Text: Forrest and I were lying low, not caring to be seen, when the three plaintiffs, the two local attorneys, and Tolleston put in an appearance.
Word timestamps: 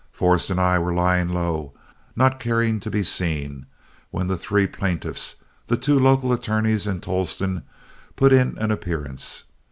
Forrest 0.11 0.49
and 0.49 0.59
I 0.59 0.79
were 0.79 0.95
lying 0.95 1.29
low, 1.29 1.73
not 2.15 2.39
caring 2.39 2.79
to 2.79 2.89
be 2.89 3.03
seen, 3.03 3.67
when 4.09 4.25
the 4.25 4.35
three 4.35 4.65
plaintiffs, 4.65 5.43
the 5.67 5.77
two 5.77 5.99
local 5.99 6.33
attorneys, 6.33 6.87
and 6.87 7.03
Tolleston 7.03 7.61
put 8.15 8.33
in 8.33 8.57
an 8.57 8.71
appearance. 8.71 9.43